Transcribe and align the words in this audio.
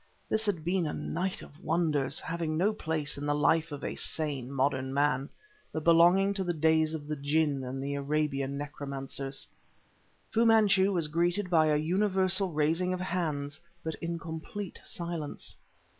This 0.27 0.47
had 0.47 0.65
been 0.65 0.87
a 0.87 0.93
night 0.95 1.43
of 1.43 1.63
wonders, 1.63 2.19
having 2.19 2.57
no 2.57 2.73
place 2.73 3.19
in 3.19 3.25
the 3.27 3.35
life 3.35 3.71
of 3.71 3.83
a 3.83 3.93
sane, 3.93 4.51
modern 4.51 4.91
man, 4.95 5.29
but 5.71 5.83
belonging 5.83 6.33
to 6.33 6.43
the 6.43 6.55
days 6.55 6.95
of 6.95 7.07
the 7.07 7.15
jinn 7.15 7.63
and 7.63 7.83
the 7.83 7.93
Arabian 7.93 8.57
necromancers. 8.57 9.47
Fu 10.31 10.43
Manchu 10.43 10.91
was 10.91 11.07
greeted 11.07 11.51
by 11.51 11.67
a 11.67 11.77
universal 11.77 12.51
raising 12.51 12.93
of 12.93 12.99
hands, 12.99 13.59
but 13.83 13.93
in 14.01 14.17
complete 14.17 14.81
silence. 14.83 15.55